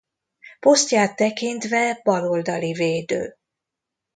[0.59, 3.35] Posztját tekintve bal oldali védő.